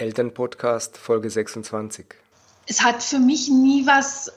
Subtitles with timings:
[0.00, 2.06] Elternpodcast Folge 26.
[2.66, 4.32] Es hat für mich nie was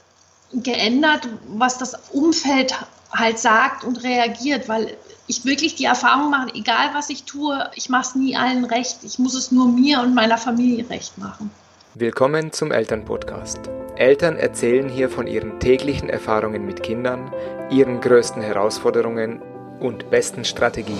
[0.52, 2.76] geändert, was das Umfeld
[3.12, 4.98] halt sagt und reagiert, weil
[5.28, 9.00] ich wirklich die Erfahrung mache, egal was ich tue, ich mache es nie allen recht.
[9.04, 11.50] Ich muss es nur mir und meiner Familie recht machen.
[11.94, 13.60] Willkommen zum Elternpodcast.
[13.96, 17.32] Eltern erzählen hier von ihren täglichen Erfahrungen mit Kindern,
[17.70, 19.42] ihren größten Herausforderungen
[19.80, 21.00] und besten Strategien.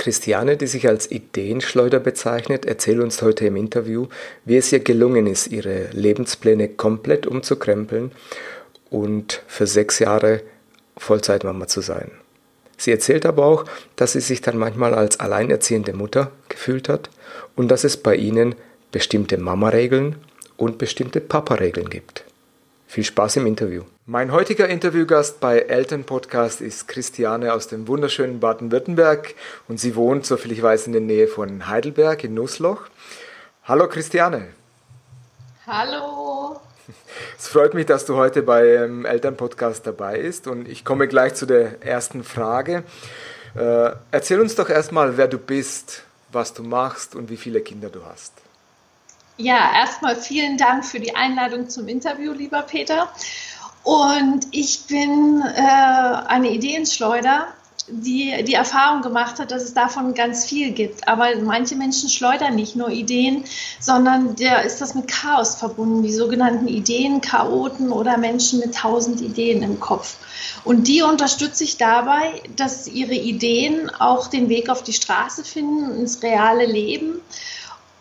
[0.00, 4.06] Christiane, die sich als Ideenschleuder bezeichnet, erzählt uns heute im Interview,
[4.46, 8.10] wie es ihr gelungen ist, ihre Lebenspläne komplett umzukrempeln
[8.88, 10.40] und für sechs Jahre
[10.96, 12.12] Vollzeitmama zu sein.
[12.78, 17.10] Sie erzählt aber auch, dass sie sich dann manchmal als alleinerziehende Mutter gefühlt hat
[17.54, 18.54] und dass es bei ihnen
[18.92, 20.16] bestimmte Mama-Regeln
[20.56, 22.24] und bestimmte Papa-Regeln gibt.
[22.90, 23.84] Viel Spaß im Interview.
[24.04, 29.36] Mein heutiger Interviewgast bei Elternpodcast ist Christiane aus dem wunderschönen Baden-Württemberg
[29.68, 32.88] und sie wohnt, soviel ich weiß, in der Nähe von Heidelberg in Nussloch.
[33.62, 34.48] Hallo Christiane.
[35.68, 36.60] Hallo.
[37.38, 41.46] Es freut mich, dass du heute beim Elternpodcast dabei bist und ich komme gleich zu
[41.46, 42.82] der ersten Frage.
[43.54, 47.88] Äh, erzähl uns doch erstmal, wer du bist, was du machst und wie viele Kinder
[47.88, 48.32] du hast.
[49.40, 53.08] Ja, erstmal vielen Dank für die Einladung zum Interview, lieber Peter.
[53.84, 57.46] Und ich bin äh, eine Ideenschleuder,
[57.88, 61.08] die die Erfahrung gemacht hat, dass es davon ganz viel gibt.
[61.08, 63.44] Aber manche Menschen schleudern nicht nur Ideen,
[63.80, 69.62] sondern der ist das mit Chaos verbunden, die sogenannten Ideenchaoten oder Menschen mit tausend Ideen
[69.62, 70.18] im Kopf.
[70.64, 75.98] Und die unterstütze ich dabei, dass ihre Ideen auch den Weg auf die Straße finden,
[75.98, 77.22] ins reale Leben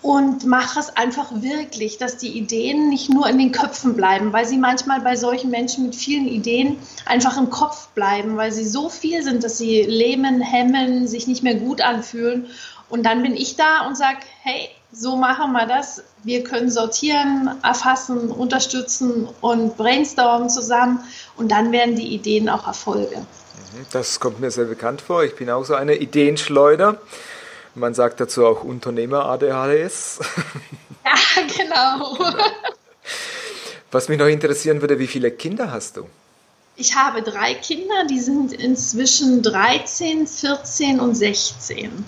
[0.02, 4.46] und mache es einfach wirklich, dass die Ideen nicht nur in den Köpfen bleiben, weil
[4.46, 8.88] sie manchmal bei solchen Menschen mit vielen Ideen einfach im Kopf bleiben, weil sie so
[8.90, 12.48] viel sind, dass sie lähmen, hemmen, sich nicht mehr gut anfühlen.
[12.88, 16.04] Und dann bin ich da und sage, hey, so machen wir das.
[16.24, 21.02] Wir können sortieren, erfassen, unterstützen und brainstormen zusammen
[21.38, 23.18] und dann werden die Ideen auch Erfolge.
[23.18, 25.24] Mhm, das kommt mir sehr bekannt vor.
[25.24, 27.00] Ich bin auch so eine Ideenschleuder.
[27.80, 30.20] Man sagt dazu auch Unternehmer ADHS.
[31.06, 31.16] Ja,
[31.58, 32.20] genau.
[33.90, 36.08] Was mich noch interessieren würde, wie viele Kinder hast du?
[36.76, 41.90] Ich habe drei Kinder, die sind inzwischen 13, 14 und 16.
[41.90, 42.06] Mhm.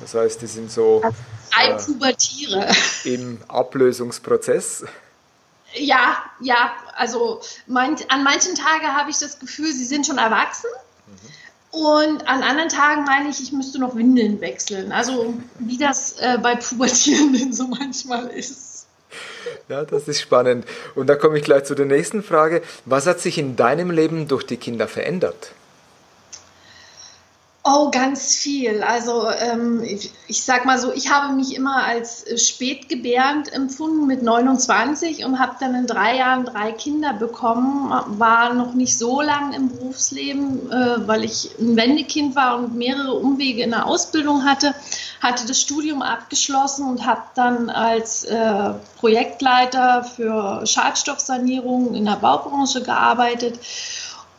[0.00, 1.16] Das heißt, die sind so also
[1.50, 2.68] drei äh, Pubertiere.
[3.04, 4.84] im Ablösungsprozess.
[5.74, 10.70] Ja, ja, also mein, an manchen Tagen habe ich das Gefühl, sie sind schon erwachsen.
[11.06, 11.28] Mhm.
[11.76, 14.92] Und an anderen Tagen meine ich, ich müsste noch Windeln wechseln.
[14.92, 18.86] Also wie das äh, bei Pubertierenden so manchmal ist.
[19.68, 20.64] Ja, das ist spannend.
[20.94, 22.62] Und da komme ich gleich zu der nächsten Frage.
[22.86, 25.52] Was hat sich in deinem Leben durch die Kinder verändert?
[27.68, 28.84] Oh, ganz viel.
[28.84, 34.06] Also ähm, ich, ich sag mal so, ich habe mich immer als äh, spätgebärend empfunden
[34.06, 37.92] mit 29 und habe dann in drei Jahren drei Kinder bekommen.
[38.18, 43.14] War noch nicht so lang im Berufsleben, äh, weil ich ein Wendekind war und mehrere
[43.14, 44.72] Umwege in der Ausbildung hatte.
[45.20, 52.84] Hatte das Studium abgeschlossen und habe dann als äh, Projektleiter für Schadstoffsanierung in der Baubranche
[52.84, 53.58] gearbeitet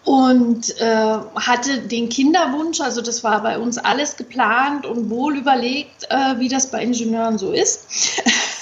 [0.07, 6.05] und äh, hatte den Kinderwunsch, also das war bei uns alles geplant und wohl überlegt,
[6.09, 8.21] äh, wie das bei Ingenieuren so ist.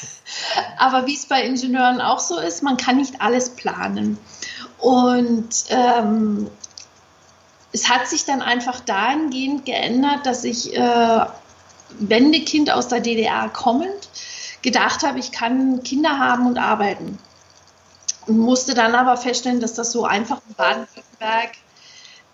[0.79, 4.17] Aber wie es bei Ingenieuren auch so ist, man kann nicht alles planen.
[4.79, 6.49] Und ähm,
[7.73, 11.25] es hat sich dann einfach dahingehend geändert, dass ich äh,
[11.99, 14.09] Wendekind aus der DDR kommend
[14.63, 17.19] gedacht habe, ich kann Kinder haben und arbeiten
[18.27, 21.04] und musste dann aber feststellen, dass das so einfach in Baden-Württemberg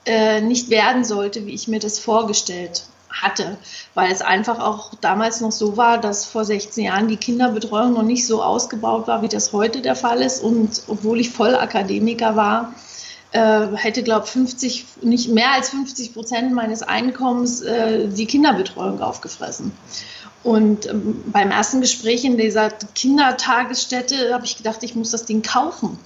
[0.05, 3.57] äh, nicht werden sollte, wie ich mir das vorgestellt hatte,
[3.93, 8.03] weil es einfach auch damals noch so war, dass vor 16 Jahren die Kinderbetreuung noch
[8.03, 10.41] nicht so ausgebaut war, wie das heute der Fall ist.
[10.41, 12.73] Und obwohl ich Vollakademiker war,
[13.31, 19.01] äh, hätte, glaube ich, 50, nicht mehr als 50 Prozent meines Einkommens äh, die Kinderbetreuung
[19.01, 19.71] aufgefressen.
[20.43, 25.43] Und ähm, beim ersten Gespräch in dieser Kindertagesstätte habe ich gedacht, ich muss das Ding
[25.43, 25.99] kaufen.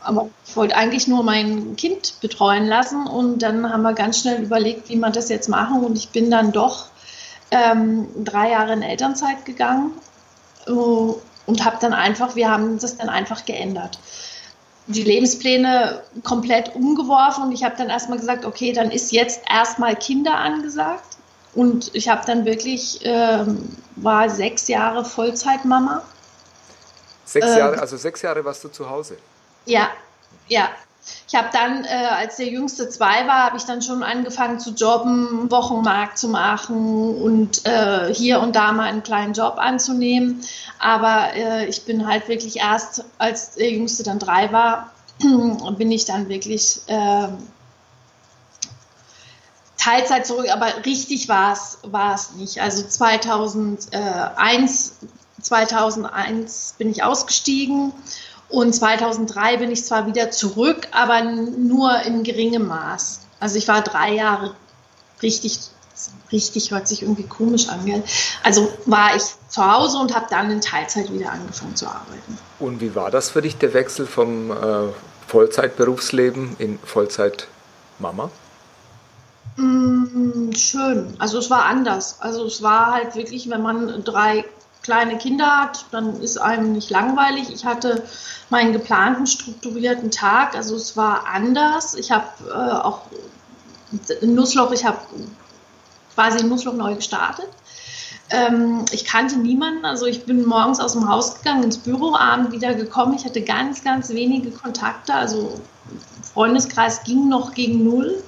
[0.00, 4.42] Aber ich wollte eigentlich nur mein Kind betreuen lassen und dann haben wir ganz schnell
[4.42, 6.86] überlegt, wie wir das jetzt machen und ich bin dann doch
[7.50, 9.92] ähm, drei Jahre in Elternzeit gegangen
[10.66, 13.98] äh, und habe dann einfach, wir haben das dann einfach geändert.
[14.86, 19.96] Die Lebenspläne komplett umgeworfen und ich habe dann erstmal gesagt, okay, dann ist jetzt erstmal
[19.96, 21.16] Kinder angesagt
[21.54, 26.02] und ich habe dann wirklich, ähm, war sechs Jahre Vollzeitmama.
[27.24, 29.16] Sechs ähm, Jahre, also sechs Jahre warst du zu Hause?
[29.66, 29.88] Ja.
[30.46, 30.68] Ja,
[31.28, 34.70] ich habe dann, äh, als der Jüngste zwei war, habe ich dann schon angefangen zu
[34.70, 40.40] jobben, Wochenmarkt zu machen und äh, hier und da mal einen kleinen Job anzunehmen.
[40.78, 44.92] Aber äh, ich bin halt wirklich erst, als der Jüngste dann drei war,
[45.76, 47.28] bin ich dann wirklich äh,
[49.76, 52.62] Teilzeit zurück, aber richtig war es war es nicht.
[52.62, 54.96] Also 2001
[55.42, 57.92] 2001 bin ich ausgestiegen
[58.54, 63.20] und 2003 bin ich zwar wieder zurück, aber nur in geringem Maß.
[63.40, 64.54] Also ich war drei Jahre
[65.22, 65.58] richtig,
[66.30, 67.84] richtig hört sich irgendwie komisch an.
[67.84, 68.02] Gell?
[68.44, 72.38] Also war ich zu Hause und habe dann in Teilzeit wieder angefangen zu arbeiten.
[72.60, 74.54] Und wie war das für dich, der Wechsel vom äh,
[75.26, 78.30] Vollzeitberufsleben in Vollzeit-Mama?
[79.56, 81.14] Mm, schön.
[81.18, 82.18] Also es war anders.
[82.20, 84.44] Also es war halt wirklich, wenn man drei
[84.84, 87.50] kleine Kinder hat, dann ist einem nicht langweilig.
[87.52, 88.04] Ich hatte
[88.50, 90.54] meinen geplanten, strukturierten Tag.
[90.54, 91.94] Also es war anders.
[91.94, 93.00] Ich habe äh, auch
[94.20, 94.98] Nussloch, ich habe
[96.14, 97.48] quasi Nussloch neu gestartet.
[98.30, 102.52] Ähm, ich kannte niemanden, also ich bin morgens aus dem Haus gegangen, ins Büro, abend
[102.52, 103.14] wieder gekommen.
[103.14, 105.60] Ich hatte ganz, ganz wenige Kontakte, also
[106.32, 108.22] Freundeskreis ging noch gegen null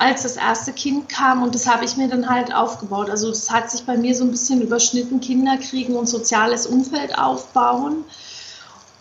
[0.00, 3.10] als das erste Kind kam und das habe ich mir dann halt aufgebaut.
[3.10, 7.18] Also das hat sich bei mir so ein bisschen überschnitten, Kinder kriegen und soziales Umfeld
[7.18, 8.04] aufbauen.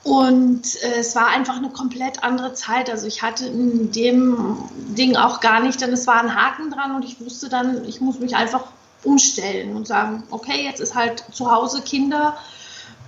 [0.04, 2.90] Und äh, es war einfach eine komplett andere Zeit.
[2.90, 4.58] Also ich hatte in dem
[4.98, 8.02] Ding auch gar nicht, denn es war ein Haken dran und ich wusste dann, ich
[8.02, 8.66] muss mich einfach
[9.06, 12.38] umstellen und sagen, okay, jetzt ist halt zu Hause Kinder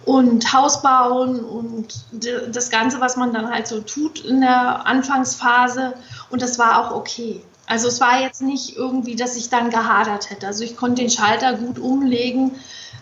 [0.05, 5.93] und Haus bauen und das Ganze, was man dann halt so tut in der Anfangsphase.
[6.29, 7.43] Und das war auch okay.
[7.71, 10.45] Also es war jetzt nicht irgendwie, dass ich dann gehadert hätte.
[10.45, 12.51] Also ich konnte den Schalter gut umlegen,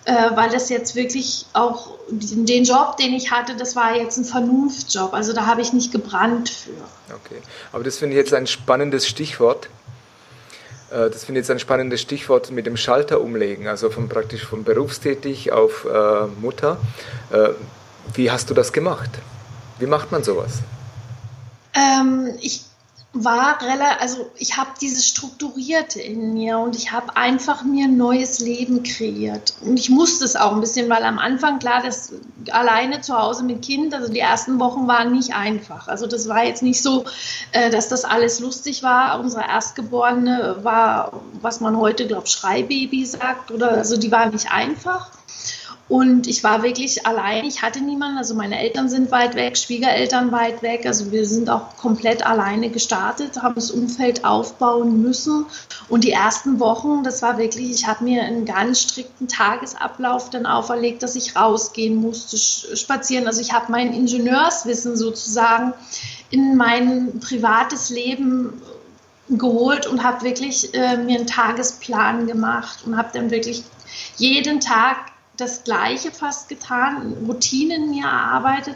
[0.06, 4.26] äh, weil das jetzt wirklich auch den Job, den ich hatte, das war jetzt ein
[4.26, 5.16] Vernunftjob.
[5.16, 6.70] Also da habe ich nicht gebrannt für.
[7.10, 9.70] Okay, aber das finde ich jetzt ein spannendes Stichwort.
[10.92, 14.46] Äh, das finde ich jetzt ein spannendes Stichwort mit dem Schalter umlegen, also von praktisch
[14.46, 16.78] von berufstätig auf äh, Mutter.
[17.32, 17.50] Äh,
[18.14, 19.10] wie hast du das gemacht?
[19.80, 20.60] Wie macht man sowas?
[21.74, 22.69] Ähm, ich
[23.12, 27.98] war relativ, also ich habe dieses Strukturierte in mir und ich habe einfach mir ein
[27.98, 29.54] neues Leben kreiert.
[29.62, 32.14] Und ich musste es auch ein bisschen, weil am Anfang, klar, das
[32.52, 35.88] alleine zu Hause mit Kind, also die ersten Wochen waren nicht einfach.
[35.88, 37.06] Also das war jetzt nicht so,
[37.52, 39.20] äh, dass das alles lustig war.
[39.20, 45.10] Unsere Erstgeborene war, was man heute, glaube Schreibaby sagt, oder also die war nicht einfach.
[45.90, 47.46] Und ich war wirklich allein.
[47.46, 48.20] Ich hatte niemanden.
[48.20, 50.86] Also meine Eltern sind weit weg, Schwiegereltern weit weg.
[50.86, 55.48] Also wir sind auch komplett alleine gestartet, haben das Umfeld aufbauen müssen.
[55.90, 60.46] Und die ersten Wochen, das war wirklich, ich habe mir einen ganz strikten Tagesablauf dann
[60.46, 63.26] auferlegt, dass ich rausgehen musste, spazieren.
[63.26, 65.74] Also ich habe mein Ingenieurswissen sozusagen
[66.30, 68.62] in mein privates Leben
[69.28, 73.64] geholt und habe wirklich äh, mir einen Tagesplan gemacht und habe dann wirklich
[74.18, 74.98] jeden Tag
[75.40, 78.76] das Gleiche fast getan, Routinen mir erarbeitet.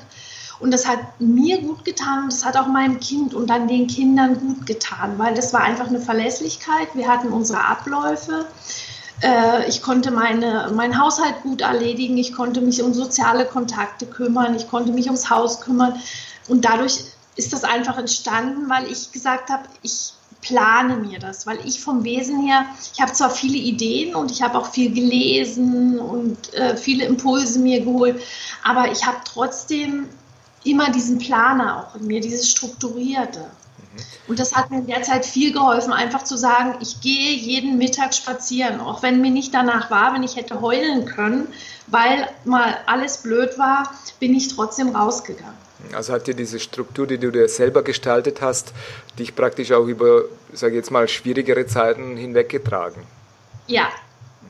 [0.60, 3.88] Und das hat mir gut getan und das hat auch meinem Kind und dann den
[3.88, 6.90] Kindern gut getan, weil das war einfach eine Verlässlichkeit.
[6.94, 8.46] Wir hatten unsere Abläufe.
[9.22, 12.18] Äh, ich konnte meine, meinen Haushalt gut erledigen.
[12.18, 14.56] Ich konnte mich um soziale Kontakte kümmern.
[14.56, 16.00] Ich konnte mich ums Haus kümmern.
[16.48, 17.04] Und dadurch
[17.36, 22.04] ist das einfach entstanden, weil ich gesagt habe, ich plane mir das, weil ich vom
[22.04, 26.78] Wesen her, ich habe zwar viele Ideen und ich habe auch viel gelesen und äh,
[26.78, 28.22] viele Impulse mir geholt,
[28.64, 30.10] aber ich habe trotzdem
[30.64, 33.40] immer diesen Planer auch in mir, dieses Strukturierte.
[33.40, 34.04] Mhm.
[34.28, 37.78] Und das hat mir in der Zeit viel geholfen, einfach zu sagen, ich gehe jeden
[37.78, 41.48] Mittag spazieren, auch wenn mir nicht danach war, wenn ich hätte heulen können,
[41.88, 45.64] weil mal alles blöd war, bin ich trotzdem rausgegangen.
[45.94, 48.74] Also hat dir diese Struktur, die du dir selber gestaltet hast,
[49.20, 50.24] dich praktisch auch über,
[50.54, 53.04] sage ich jetzt mal, schwierigere Zeiten hinweggetragen?
[53.68, 53.90] Ja,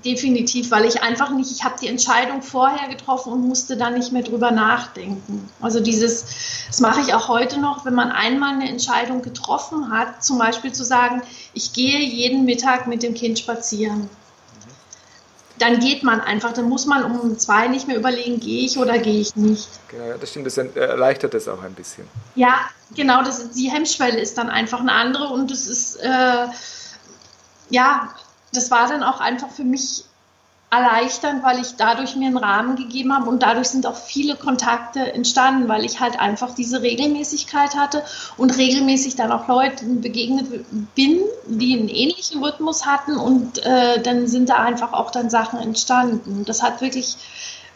[0.05, 4.11] definitiv, weil ich einfach nicht, ich habe die Entscheidung vorher getroffen und musste dann nicht
[4.11, 5.49] mehr drüber nachdenken.
[5.59, 6.25] Also dieses,
[6.67, 10.71] das mache ich auch heute noch, wenn man einmal eine Entscheidung getroffen hat, zum Beispiel
[10.71, 11.21] zu sagen,
[11.53, 14.09] ich gehe jeden Mittag mit dem Kind spazieren
[15.59, 18.97] dann geht man einfach, dann muss man um zwei nicht mehr überlegen, gehe ich oder
[18.97, 19.69] gehe ich nicht.
[19.87, 22.07] Genau, das stimmt, das erleichtert es auch ein bisschen.
[22.35, 22.59] Ja,
[22.95, 26.47] genau, das, die Hemmschwelle ist dann einfach eine andere und es ist, äh,
[27.69, 28.09] ja,
[28.51, 30.05] das war dann auch einfach für mich
[30.73, 35.13] erleichternd, weil ich dadurch mir einen Rahmen gegeben habe und dadurch sind auch viele Kontakte
[35.13, 38.03] entstanden, weil ich halt einfach diese Regelmäßigkeit hatte
[38.37, 40.47] und regelmäßig dann auch Leuten begegnet
[40.95, 45.59] bin, die einen ähnlichen Rhythmus hatten und äh, dann sind da einfach auch dann Sachen
[45.59, 46.43] entstanden.
[46.45, 47.17] Das hat wirklich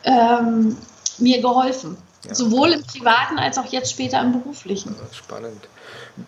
[0.03, 0.77] ähm,
[1.19, 1.97] mir geholfen.
[2.25, 2.33] Ja.
[2.33, 4.95] Sowohl im privaten als auch jetzt später im beruflichen.
[5.11, 5.67] Spannend.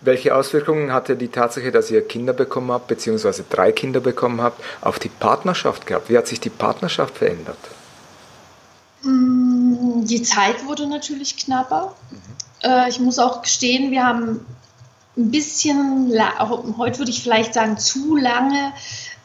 [0.01, 4.61] Welche Auswirkungen hatte die Tatsache, dass ihr Kinder bekommen habt, beziehungsweise drei Kinder bekommen habt,
[4.81, 6.09] auf die Partnerschaft gehabt?
[6.09, 7.57] Wie hat sich die Partnerschaft verändert?
[9.01, 11.95] Mm, die Zeit wurde natürlich knapper.
[12.11, 12.87] Mhm.
[12.89, 14.45] Ich muss auch gestehen, wir haben
[15.17, 16.11] ein bisschen,
[16.77, 18.73] heute würde ich vielleicht sagen, zu lange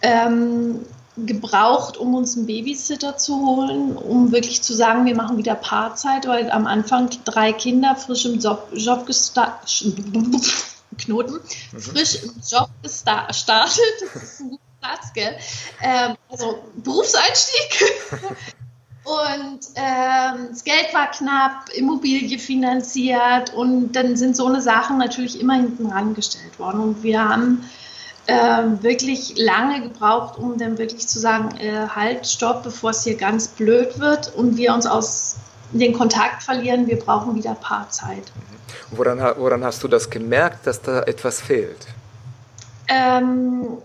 [0.03, 0.81] ähm,
[1.17, 6.27] gebraucht, um uns einen Babysitter zu holen, um wirklich zu sagen, wir machen wieder Paarzeit,
[6.27, 9.85] weil am Anfang drei Kinder frisch im Job, Job gestartet,
[10.99, 11.41] Knoten,
[11.79, 13.45] frisch im Job gestartet,
[14.13, 15.37] das ist ein guter Platz, gell?
[15.83, 17.97] Ähm, also Berufseinstieg.
[19.05, 25.39] Und ähm, das Geld war knapp, Immobilie finanziert und dann sind so eine Sachen natürlich
[25.39, 26.81] immer hinten rangestellt worden.
[26.81, 27.69] Und wir haben
[28.27, 33.17] äh, wirklich lange gebraucht, um dann wirklich zu sagen, äh, halt, stopp, bevor es hier
[33.17, 35.37] ganz blöd wird und wir uns aus
[35.73, 38.25] den Kontakt verlieren, wir brauchen wieder Paarzeit.
[38.35, 38.97] Mhm.
[38.97, 41.87] Woran, woran hast du das gemerkt, dass da etwas fehlt?
[42.89, 43.79] Ähm,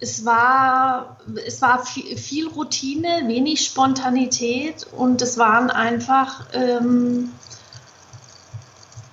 [0.00, 7.30] es war, es war viel, viel, Routine, wenig Spontanität und es waren einfach ähm,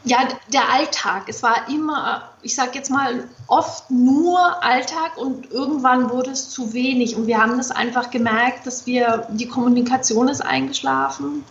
[0.03, 0.19] ja,
[0.53, 1.23] der Alltag.
[1.27, 6.73] Es war immer, ich sage jetzt mal, oft nur Alltag und irgendwann wurde es zu
[6.73, 7.15] wenig.
[7.15, 11.43] Und wir haben das einfach gemerkt, dass wir, die Kommunikation ist eingeschlafen.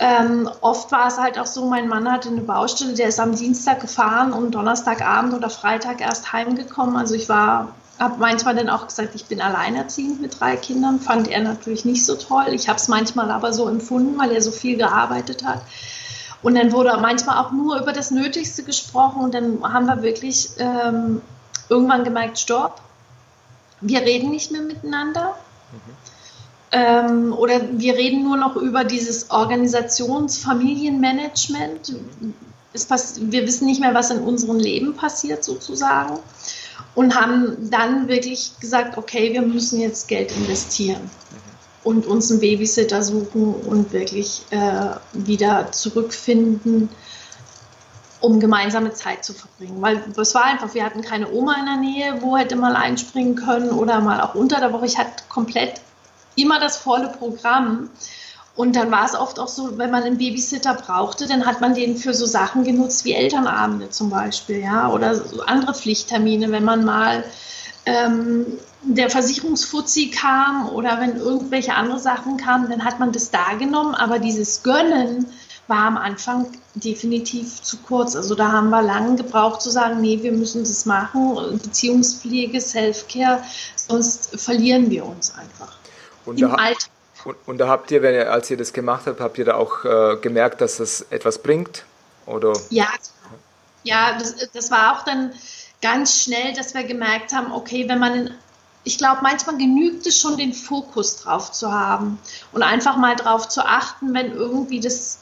[0.00, 3.36] Ähm, oft war es halt auch so, mein Mann hatte eine Baustelle, der ist am
[3.36, 6.96] Dienstag gefahren und Donnerstagabend oder Freitag erst heimgekommen.
[6.96, 11.00] Also ich war, habe manchmal dann auch gesagt, ich bin alleinerziehend mit drei Kindern.
[11.00, 12.46] Fand er natürlich nicht so toll.
[12.52, 15.60] Ich habe es manchmal aber so empfunden, weil er so viel gearbeitet hat.
[16.44, 20.50] Und dann wurde manchmal auch nur über das Nötigste gesprochen und dann haben wir wirklich
[20.58, 21.22] ähm,
[21.70, 22.82] irgendwann gemerkt, stopp,
[23.80, 25.36] wir reden nicht mehr miteinander.
[25.72, 25.78] Mhm.
[26.70, 31.94] Ähm, oder wir reden nur noch über dieses Organisationsfamilienmanagement.
[32.74, 36.18] wir wissen nicht mehr, was in unserem Leben passiert sozusagen.
[36.94, 41.10] Und haben dann wirklich gesagt, okay, wir müssen jetzt Geld investieren.
[41.30, 41.43] Mhm
[41.84, 46.88] und uns einen Babysitter suchen und wirklich äh, wieder zurückfinden,
[48.20, 49.80] um gemeinsame Zeit zu verbringen.
[49.82, 53.36] Weil es war einfach, wir hatten keine Oma in der Nähe, wo hätte mal einspringen
[53.36, 54.86] können oder mal auch unter der Woche.
[54.86, 55.82] Ich hatte komplett
[56.34, 57.90] immer das volle Programm.
[58.56, 61.74] Und dann war es oft auch so, wenn man einen Babysitter brauchte, dann hat man
[61.74, 66.62] den für so Sachen genutzt wie Elternabende zum Beispiel, ja, oder so andere Pflichttermine, wenn
[66.62, 67.24] man mal
[67.86, 68.46] ähm,
[68.82, 73.94] der Versicherungsfuzzi kam oder wenn irgendwelche andere Sachen kamen, dann hat man das da genommen,
[73.94, 75.26] aber dieses Gönnen
[75.66, 78.14] war am Anfang definitiv zu kurz.
[78.14, 83.42] Also da haben wir lange gebraucht zu sagen, nee, wir müssen das machen, Beziehungspflege, Selfcare,
[83.76, 85.74] sonst verlieren wir uns einfach
[86.26, 86.86] und im Alter.
[87.24, 89.54] Und, und, da habt ihr, wenn ihr, als ihr das gemacht habt, habt ihr da
[89.54, 91.84] auch äh, gemerkt, dass das etwas bringt?
[92.26, 92.52] Oder?
[92.68, 92.88] Ja,
[93.82, 95.32] ja das, das war auch dann
[95.84, 98.30] ganz schnell, dass wir gemerkt haben, okay, wenn man
[98.86, 102.18] ich glaube, manchmal genügt es schon, den Fokus drauf zu haben
[102.52, 105.18] und einfach mal drauf zu achten, wenn irgendwie das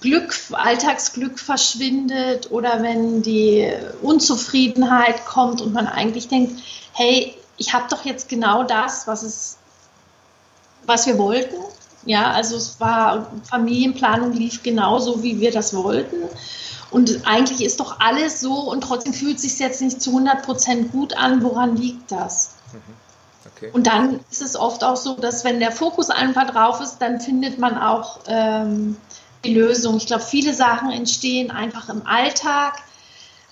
[0.00, 7.86] Glück, Alltagsglück verschwindet oder wenn die Unzufriedenheit kommt und man eigentlich denkt, hey, ich habe
[7.90, 9.58] doch jetzt genau das, was es,
[10.86, 11.56] was wir wollten.
[12.06, 16.16] Ja, also es war Familienplanung lief genauso, wie wir das wollten.
[16.90, 20.42] Und eigentlich ist doch alles so und trotzdem fühlt es sich jetzt nicht zu 100
[20.42, 21.42] Prozent gut an.
[21.42, 22.54] Woran liegt das?
[23.56, 23.70] Okay.
[23.72, 27.20] Und dann ist es oft auch so, dass wenn der Fokus einfach drauf ist, dann
[27.20, 28.96] findet man auch ähm,
[29.44, 29.96] die Lösung.
[29.96, 32.78] Ich glaube, viele Sachen entstehen einfach im Alltag,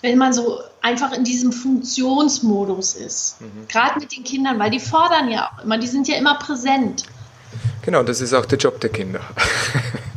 [0.00, 3.40] wenn man so einfach in diesem Funktionsmodus ist.
[3.40, 3.68] Mhm.
[3.68, 7.04] Gerade mit den Kindern, weil die fordern ja auch immer, die sind ja immer präsent.
[7.82, 9.20] Genau, das ist auch der Job der Kinder.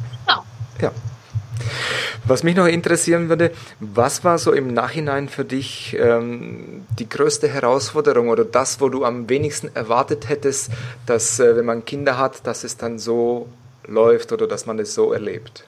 [2.24, 7.48] Was mich noch interessieren würde, was war so im Nachhinein für dich ähm, die größte
[7.48, 10.70] Herausforderung oder das, wo du am wenigsten erwartet hättest,
[11.08, 13.48] dass äh, wenn man Kinder hat, dass es dann so
[13.88, 15.64] läuft oder dass man es so erlebt?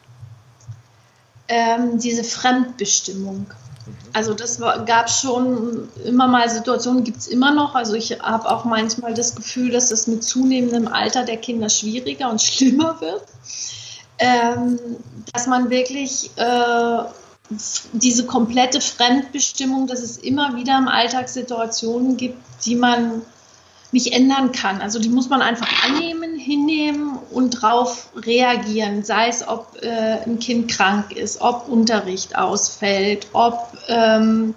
[1.48, 3.48] Ähm, diese Fremdbestimmung.
[4.14, 7.74] Also das gab schon immer mal Situationen, gibt es immer noch.
[7.74, 12.30] Also ich habe auch manchmal das Gefühl, dass es mit zunehmendem Alter der Kinder schwieriger
[12.30, 13.24] und schlimmer wird
[14.24, 14.80] ähm,
[15.34, 16.98] dass man wirklich äh,
[17.92, 23.22] diese komplette Fremdbestimmung, dass es immer wieder im Alltag Situationen gibt, die man
[23.92, 24.82] nicht ändern kann.
[24.82, 29.04] Also die muss man einfach annehmen, hinnehmen und drauf reagieren.
[29.04, 34.56] Sei es, ob äh, ein Kind krank ist, ob Unterricht ausfällt, ob ähm,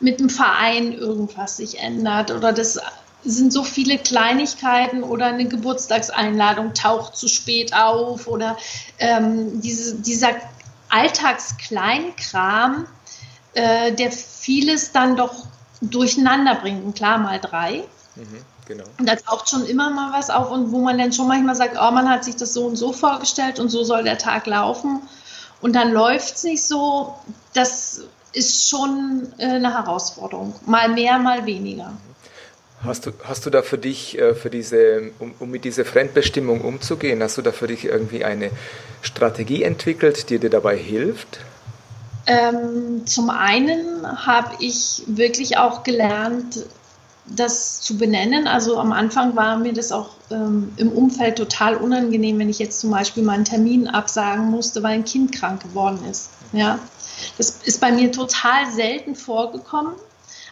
[0.00, 2.80] mit dem Verein irgendwas sich ändert oder das
[3.24, 8.56] sind so viele Kleinigkeiten oder eine Geburtstagseinladung taucht zu spät auf oder
[8.98, 10.30] ähm, diese, dieser
[10.90, 12.86] Alltagskleinkram,
[13.54, 15.46] äh, der vieles dann doch
[15.80, 16.84] durcheinander bringt.
[16.84, 17.84] Und klar, mal drei.
[18.16, 18.84] Mhm, genau.
[18.98, 21.76] Und da taucht schon immer mal was auf und wo man dann schon manchmal sagt,
[21.80, 25.02] oh, man hat sich das so und so vorgestellt und so soll der Tag laufen.
[25.60, 27.14] Und dann läuft es nicht so.
[27.54, 28.02] Das
[28.32, 30.54] ist schon äh, eine Herausforderung.
[30.66, 31.92] Mal mehr, mal weniger.
[32.84, 36.60] Hast du, hast du da für dich, äh, für diese, um, um mit dieser Fremdbestimmung
[36.60, 38.50] umzugehen, hast du da für dich irgendwie eine
[39.02, 41.40] Strategie entwickelt, die dir dabei hilft?
[42.26, 46.64] Ähm, zum einen habe ich wirklich auch gelernt,
[47.26, 48.46] das zu benennen.
[48.46, 52.80] Also am Anfang war mir das auch ähm, im Umfeld total unangenehm, wenn ich jetzt
[52.80, 56.30] zum Beispiel mal einen Termin absagen musste, weil ein Kind krank geworden ist.
[56.52, 56.78] Ja,
[57.38, 59.94] das ist bei mir total selten vorgekommen.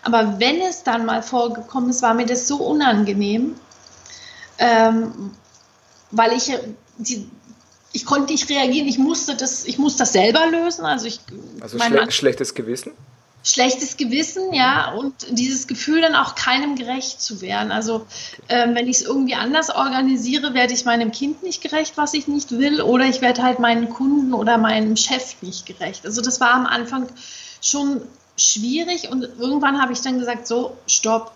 [0.03, 3.55] Aber wenn es dann mal vorgekommen ist, war mir das so unangenehm,
[4.59, 5.31] ähm,
[6.11, 6.53] weil ich
[6.99, 7.29] die,
[7.93, 10.85] ich konnte nicht reagieren, ich musste das, ich musste das selber lösen.
[10.85, 11.21] Also ich
[11.61, 12.93] also schle schlechtes Gewissen?
[13.45, 17.73] Schlechtes Gewissen, ja, und dieses Gefühl dann auch keinem gerecht zu werden.
[17.73, 18.07] Also
[18.49, 22.29] ähm, wenn ich es irgendwie anders organisiere, werde ich meinem Kind nicht gerecht, was ich
[22.29, 26.07] nicht will, oder ich werde halt meinen Kunden oder meinem Chef nicht gerecht.
[26.07, 27.09] Also das war am Anfang
[27.61, 28.03] schon
[28.43, 31.33] schwierig und irgendwann habe ich dann gesagt, so, stopp,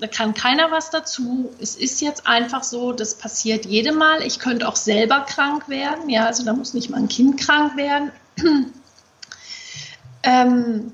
[0.00, 1.50] da kann keiner was dazu.
[1.60, 4.22] Es ist jetzt einfach so, das passiert jedem Mal.
[4.22, 7.76] Ich könnte auch selber krank werden, ja, also da muss nicht mal ein Kind krank
[7.76, 8.12] werden.
[10.22, 10.92] ähm,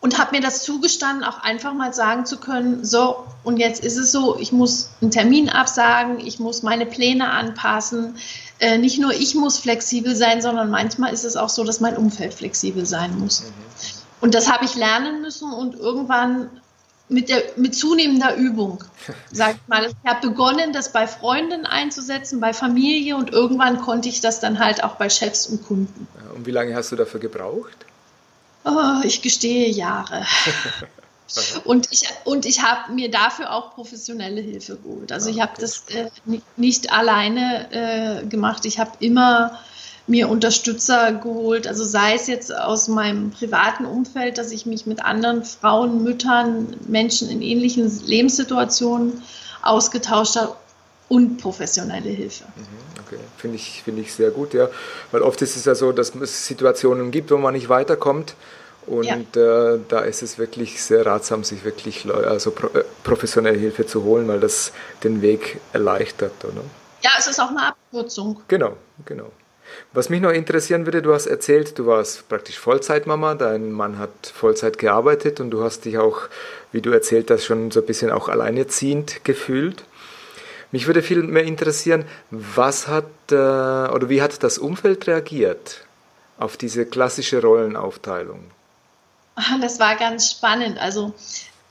[0.00, 3.96] und habe mir das zugestanden, auch einfach mal sagen zu können, so, und jetzt ist
[3.96, 8.16] es so, ich muss einen Termin absagen, ich muss meine Pläne anpassen.
[8.58, 11.96] Äh, nicht nur ich muss flexibel sein, sondern manchmal ist es auch so, dass mein
[11.96, 13.42] Umfeld flexibel sein muss.
[13.42, 13.71] Mhm.
[14.22, 16.48] Und das habe ich lernen müssen und irgendwann
[17.08, 18.82] mit, der, mit zunehmender Übung,
[19.32, 19.84] sag ich mal.
[19.84, 24.60] Ich habe begonnen, das bei Freunden einzusetzen, bei Familie und irgendwann konnte ich das dann
[24.60, 26.06] halt auch bei Chefs und Kunden.
[26.36, 27.84] Und wie lange hast du dafür gebraucht?
[28.64, 30.24] Oh, ich gestehe Jahre.
[31.64, 35.10] und ich, und ich habe mir dafür auch professionelle Hilfe geholt.
[35.10, 36.10] Also ich habe das äh,
[36.56, 38.66] nicht alleine äh, gemacht.
[38.66, 39.58] Ich habe immer
[40.06, 45.04] mir Unterstützer geholt, also sei es jetzt aus meinem privaten Umfeld, dass ich mich mit
[45.04, 49.22] anderen Frauen, Müttern, Menschen in ähnlichen Lebenssituationen
[49.62, 50.56] ausgetauscht habe
[51.08, 52.44] und professionelle Hilfe.
[52.56, 54.68] Mhm, okay, finde ich, find ich sehr gut, ja.
[55.12, 58.34] Weil oft ist es ja so, dass es Situationen gibt, wo man nicht weiterkommt.
[58.86, 59.74] Und ja.
[59.74, 64.02] äh, da ist es wirklich sehr ratsam, sich wirklich also pro, äh, professionelle Hilfe zu
[64.02, 64.72] holen, weil das
[65.04, 66.62] den Weg erleichtert, oder?
[67.02, 68.40] Ja, es ist auch eine Abkürzung.
[68.48, 69.30] Genau, genau.
[69.92, 74.10] Was mich noch interessieren würde, du hast erzählt, du warst praktisch Vollzeitmama, dein Mann hat
[74.34, 76.22] Vollzeit gearbeitet und du hast dich auch,
[76.72, 79.84] wie du erzählt hast, schon so ein bisschen auch alleinerziehend gefühlt.
[80.70, 85.84] Mich würde viel mehr interessieren, was hat äh, oder wie hat das Umfeld reagiert
[86.38, 88.50] auf diese klassische Rollenaufteilung?
[89.60, 90.78] Das war ganz spannend.
[90.78, 91.14] Also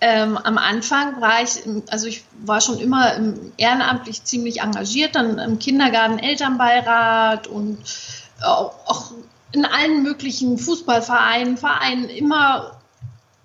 [0.02, 3.14] ähm, am Anfang war ich, also ich war schon immer
[3.58, 7.78] ehrenamtlich ziemlich engagiert, dann im Kindergarten, Elternbeirat und
[8.44, 9.12] auch, auch
[9.52, 12.82] in allen möglichen Fußballvereinen, Vereinen immer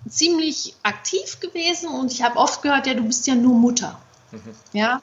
[0.09, 3.99] ziemlich aktiv gewesen und ich habe oft gehört, ja, du bist ja nur Mutter.
[4.31, 4.55] Mhm.
[4.73, 5.01] Ja.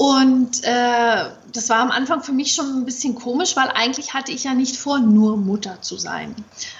[0.00, 4.32] Und äh, das war am Anfang für mich schon ein bisschen komisch, weil eigentlich hatte
[4.32, 6.34] ich ja nicht vor, nur Mutter zu sein.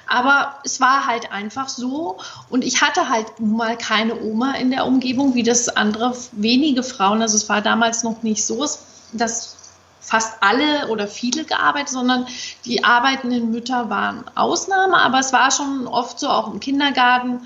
[0.06, 2.16] Aber es war halt einfach so.
[2.48, 6.82] Und ich hatte halt nun mal keine Oma in der Umgebung, wie das andere wenige
[6.82, 7.20] Frauen.
[7.20, 8.66] Also es war damals noch nicht so,
[9.12, 9.54] dass
[10.00, 12.26] fast alle oder viele gearbeitet, sondern
[12.64, 14.96] die arbeitenden Mütter waren Ausnahme.
[14.96, 17.40] Aber es war schon oft so, auch im Kindergarten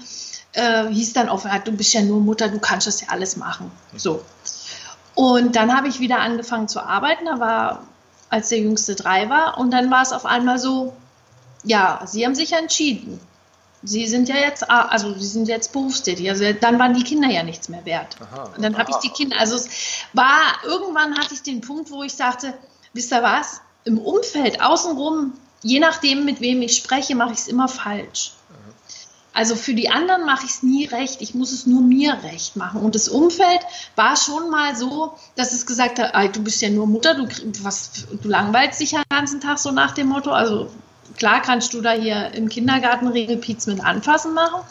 [0.53, 3.73] äh, hieß dann oft, du bist ja nur Mutter, du kannst das ja alles machen.
[3.97, 4.23] So.
[5.15, 7.85] Und dann habe ich wieder angefangen zu arbeiten, da war,
[8.31, 9.59] als der Jüngste drei war.
[9.59, 10.95] Und dann war es auf einmal so,
[11.63, 13.21] ja, Sie haben sich entschieden.
[13.83, 16.29] Sie sind ja jetzt, also Sie sind jetzt berufstätig.
[16.31, 18.17] Also dann waren die Kinder ja nichts mehr wert.
[18.21, 19.69] Aha, und dann habe ich die Kinder, also es
[20.15, 22.55] war, irgendwann hatte ich den Punkt, wo ich sagte,
[22.93, 27.49] wisst ihr was, im Umfeld, außenrum, je nachdem, mit wem ich spreche, mache ich es
[27.49, 28.33] immer falsch.
[29.35, 32.55] Also für die anderen mache ich es nie recht, ich muss es nur mir recht
[32.55, 32.81] machen.
[32.81, 33.61] Und das Umfeld
[33.97, 37.27] war schon mal so, dass es gesagt hat, du bist ja nur Mutter, du,
[37.63, 40.31] was, du langweilst dich ja den ganzen Tag so nach dem Motto.
[40.31, 40.71] Also
[41.17, 44.63] klar kannst du da hier im Kindergarten Regelpiez mit anfassen machen.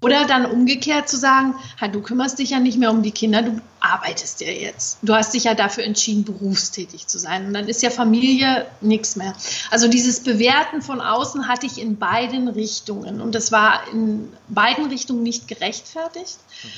[0.00, 1.54] Oder dann umgekehrt zu sagen,
[1.92, 4.98] du kümmerst dich ja nicht mehr um die Kinder, du arbeitest ja jetzt.
[5.02, 7.46] Du hast dich ja dafür entschieden, berufstätig zu sein.
[7.46, 9.34] Und dann ist ja Familie nichts mehr.
[9.70, 13.20] Also dieses Bewerten von außen hatte ich in beiden Richtungen.
[13.20, 16.38] Und das war in beiden Richtungen nicht gerechtfertigt.
[16.62, 16.68] Mhm.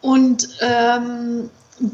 [0.00, 1.50] und ähm,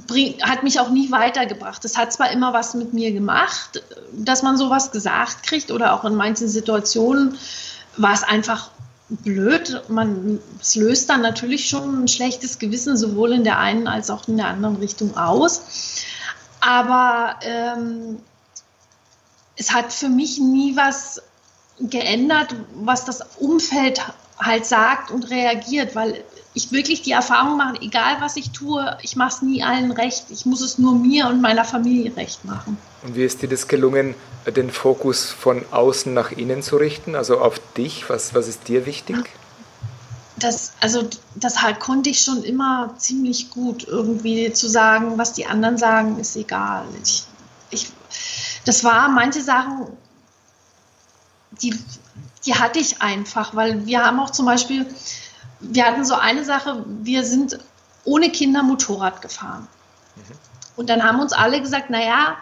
[0.07, 1.85] bring, hat mich auch nie weitergebracht.
[1.85, 3.83] Das hat zwar immer was mit mir gemacht,
[4.13, 7.39] dass man sowas gesagt kriegt oder auch in manchen Situationen
[7.97, 8.71] war es einfach
[9.17, 9.83] blöd.
[9.89, 14.29] Man, es löst dann natürlich schon ein schlechtes Gewissen sowohl in der einen als auch
[14.29, 15.63] in der anderen Richtung aus.
[16.61, 18.19] Aber ähm,
[19.57, 21.23] es hat für mich nie was
[21.81, 24.01] geändert, was das Umfeld
[24.45, 26.25] halt sagt und reagiert, weil
[26.55, 30.27] ich wirklich die Erfahrung mache, egal was ich tue, ich mache es nie allen recht.
[30.31, 32.77] Ich muss es nur mir und meiner Familie recht machen.
[33.03, 34.15] Und wie ist dir das gelungen,
[34.47, 38.09] den Fokus von außen nach innen zu richten, also auf dich?
[38.09, 39.17] Was, was ist dir wichtig?
[40.37, 45.47] Das, also das halt konnte ich schon immer ziemlich gut, irgendwie zu sagen, was die
[45.47, 46.85] anderen sagen, ist egal.
[47.03, 47.25] Ich,
[47.71, 47.93] ich,
[48.65, 49.87] das war manche Sachen,
[51.63, 51.75] die,
[52.47, 54.87] die hatte ich einfach, weil wir haben auch zum Beispiel,
[55.61, 57.59] wir hatten so eine Sache, wir sind
[58.05, 59.69] ohne Kinder Motorrad gefahren.
[60.17, 60.23] Mhm.
[60.77, 62.37] Und dann haben uns alle gesagt, naja,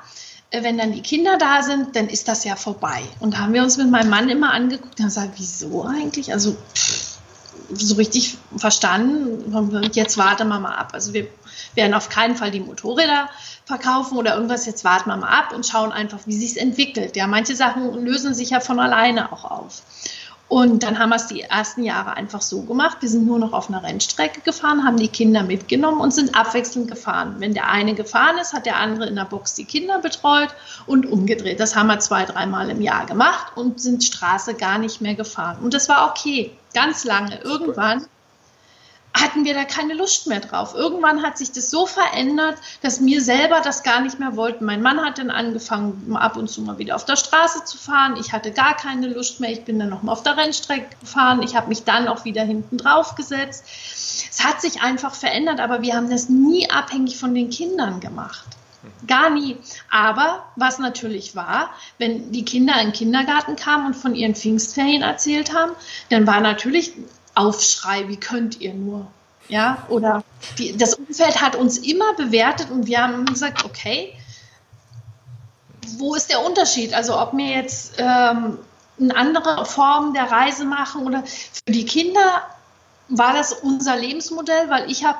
[0.51, 3.03] äh, wenn dann die Kinder da sind, dann ist das ja vorbei.
[3.21, 6.33] Und da haben wir uns mit meinem Mann immer angeguckt und gesagt, wieso eigentlich?
[6.33, 7.19] Also pff,
[7.73, 10.91] so richtig verstanden, jetzt warten wir mal ab.
[10.93, 11.29] Also wir
[11.75, 13.29] werden auf keinen Fall die Motorräder
[13.71, 17.17] verkaufen oder irgendwas, jetzt warten wir mal ab und schauen einfach, wie sich es entwickelt.
[17.17, 19.83] Ja, manche Sachen lösen sich ja von alleine auch auf.
[20.49, 22.97] Und dann haben wir es die ersten Jahre einfach so gemacht.
[22.99, 26.91] Wir sind nur noch auf einer Rennstrecke gefahren, haben die Kinder mitgenommen und sind abwechselnd
[26.91, 27.37] gefahren.
[27.39, 30.49] Wenn der eine gefahren ist, hat der andere in der Box die Kinder betreut
[30.87, 31.61] und umgedreht.
[31.61, 35.59] Das haben wir zwei, dreimal im Jahr gemacht und sind Straße gar nicht mehr gefahren.
[35.63, 37.41] Und das war okay, ganz lange.
[37.45, 38.07] Irgendwann
[39.13, 40.75] hatten wir da keine Lust mehr drauf.
[40.75, 44.65] Irgendwann hat sich das so verändert, dass mir selber das gar nicht mehr wollten.
[44.65, 48.17] Mein Mann hat dann angefangen, ab und zu mal wieder auf der Straße zu fahren.
[48.19, 49.51] Ich hatte gar keine Lust mehr.
[49.51, 51.43] Ich bin dann noch mal auf der Rennstrecke gefahren.
[51.43, 53.65] Ich habe mich dann auch wieder hinten drauf gesetzt.
[54.31, 58.45] Es hat sich einfach verändert, aber wir haben das nie abhängig von den Kindern gemacht.
[59.07, 59.59] Gar nie.
[59.91, 65.03] Aber was natürlich war, wenn die Kinder in den Kindergarten kamen und von ihren Pfingstferien
[65.03, 65.73] erzählt haben,
[66.09, 66.93] dann war natürlich
[67.35, 69.07] Aufschrei, wie könnt ihr nur?
[69.49, 70.23] Ja, oder
[70.59, 74.15] die, das Umfeld hat uns immer bewertet und wir haben gesagt, okay,
[75.99, 76.95] wo ist der Unterschied?
[76.95, 78.59] Also ob wir jetzt ähm,
[79.01, 82.43] eine andere Form der Reise machen oder für die Kinder
[83.09, 85.19] war das unser Lebensmodell, weil ich habe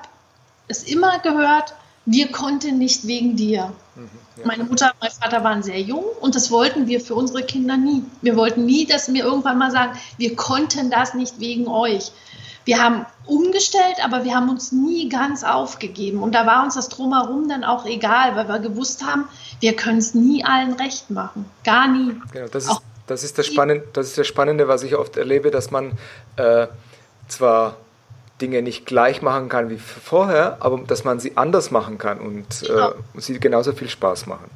[0.69, 1.75] es immer gehört,
[2.07, 3.73] wir konnten nicht wegen dir.
[3.95, 4.47] Mhm, ja.
[4.47, 7.77] Meine Mutter und mein Vater waren sehr jung und das wollten wir für unsere Kinder
[7.77, 8.05] nie.
[8.23, 12.13] Wir wollten nie, dass wir irgendwann mal sagen, wir konnten das nicht wegen euch.
[12.65, 16.23] Wir haben umgestellt, aber wir haben uns nie ganz aufgegeben.
[16.23, 19.25] Und da war uns das drumherum dann auch egal, weil wir gewusst haben,
[19.61, 21.47] wir können es nie allen recht machen.
[21.65, 22.15] Gar nie.
[22.33, 25.51] Genau, das ist, das ist, das, Spannende, das ist das Spannende, was ich oft erlebe,
[25.51, 25.93] dass man
[26.37, 26.67] äh,
[27.29, 27.77] zwar
[28.41, 32.47] Dinge nicht gleich machen kann wie vorher, aber dass man sie anders machen kann und
[32.61, 32.91] genau.
[32.91, 34.51] äh, sie genauso viel Spaß machen.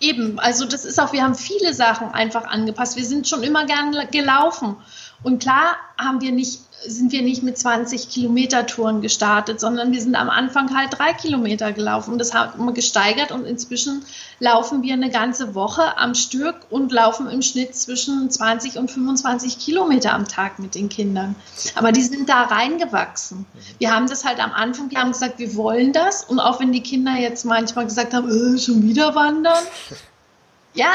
[0.00, 2.96] Eben, also das ist auch, wir haben viele Sachen einfach angepasst.
[2.96, 4.76] Wir sind schon immer gern gelaufen.
[5.22, 10.00] Und klar haben wir nicht sind wir nicht mit 20 Kilometer Touren gestartet, sondern wir
[10.00, 12.18] sind am Anfang halt drei Kilometer gelaufen.
[12.18, 14.04] Das haben wir gesteigert und inzwischen
[14.38, 19.58] laufen wir eine ganze Woche am Stück und laufen im Schnitt zwischen 20 und 25
[19.58, 21.34] Kilometer am Tag mit den Kindern.
[21.74, 23.46] Aber die sind da reingewachsen.
[23.78, 26.24] Wir haben das halt am Anfang, wir haben gesagt, wir wollen das.
[26.24, 29.64] Und auch wenn die Kinder jetzt manchmal gesagt haben, äh, schon wieder wandern.
[30.72, 30.92] Ja,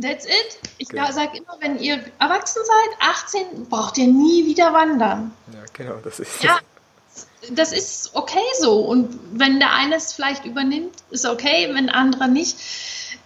[0.00, 0.58] That's it.
[0.78, 1.10] Ich genau.
[1.10, 5.32] sage immer, wenn ihr erwachsen seid, 18, braucht ihr nie wieder wandern.
[5.52, 6.58] Ja, genau, das ist ja,
[7.50, 8.80] das ist okay so.
[8.80, 12.56] Und wenn der eine es vielleicht übernimmt, ist okay, wenn andere nicht.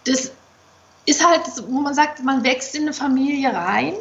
[0.04, 0.32] Das
[1.04, 3.94] ist halt, wo man sagt, man wächst in eine Familie rein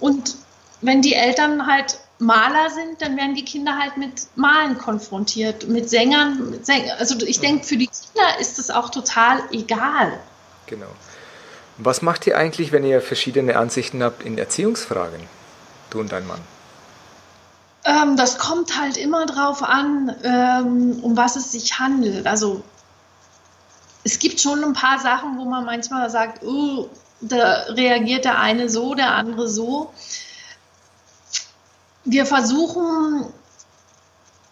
[0.00, 0.36] und
[0.80, 5.88] wenn die Eltern halt Maler sind, dann werden die Kinder halt mit Malen konfrontiert, mit
[5.88, 6.50] Sängern.
[6.50, 10.18] Mit Säng also ich denke, für die Kinder ist das auch total egal.
[10.66, 10.88] Genau.
[11.78, 15.20] Was macht ihr eigentlich, wenn ihr verschiedene Ansichten habt in Erziehungsfragen,
[15.90, 16.40] du und dein Mann?
[17.84, 22.26] Ähm, das kommt halt immer drauf an, ähm, um was es sich handelt.
[22.26, 22.62] Also
[24.02, 26.88] es gibt schon ein paar Sachen, wo man manchmal sagt, oh,
[27.20, 29.92] da reagiert der eine so, der andere so.
[32.04, 33.26] Wir versuchen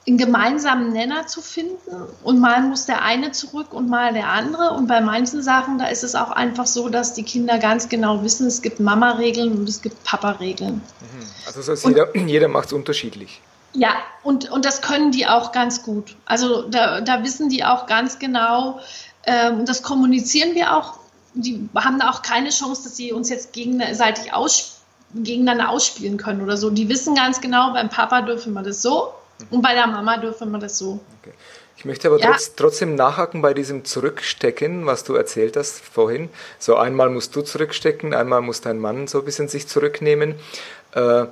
[0.07, 4.71] einen gemeinsamen Nenner zu finden und mal muss der eine zurück und mal der andere.
[4.71, 8.23] Und bei manchen Sachen, da ist es auch einfach so, dass die Kinder ganz genau
[8.23, 10.75] wissen, es gibt Mama-Regeln und es gibt Papa-Regeln.
[10.75, 11.27] Mhm.
[11.47, 13.40] Also das heißt, jeder, jeder macht es unterschiedlich.
[13.73, 16.16] Ja, und, und das können die auch ganz gut.
[16.25, 18.79] Also da, da wissen die auch ganz genau,
[19.25, 21.01] ähm, das kommunizieren wir auch.
[21.35, 24.81] Die haben da auch keine Chance, dass sie uns jetzt gegenseitig aus,
[25.14, 26.71] gegeneinander ausspielen können oder so.
[26.71, 29.12] Die wissen ganz genau, beim Papa dürfen wir das so
[29.51, 31.01] Und bei der Mama dürfen wir das so.
[31.20, 31.35] Okay.
[31.77, 32.31] Ich möchte aber ja.
[32.31, 36.31] trotz, trotzdem nachhaken bei diesem Zurückstecken, was du erzählt hast vorhin.
[36.59, 40.37] So einmal musst du zurückstecken, einmal muss dein Mann so ein bisschen sich zurücknehmen.
[40.92, 41.27] Äh,